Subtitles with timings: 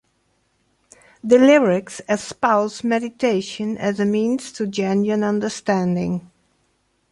[1.23, 6.31] The lyrics espouse meditation as a means to genuine understanding.